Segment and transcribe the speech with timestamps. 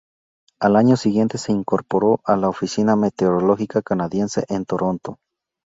[0.59, 5.19] Al año siguiente se incorporó a la Oficina Meteorológica Canadiense en Toronto.